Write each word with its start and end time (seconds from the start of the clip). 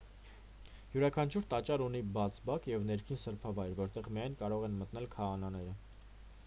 յուրաքանչյուր 0.93 1.45
տաճար 1.51 1.83
ունի 1.87 2.01
բաց 2.15 2.39
բակ 2.49 2.65
և 2.73 2.89
ներքին 2.93 3.21
սրբավայր 3.25 3.77
որտեղ 3.83 4.11
միայն 4.19 4.39
կարող 4.43 4.69
են 4.71 4.81
մտնել 4.83 5.11
քահանաները 5.17 5.81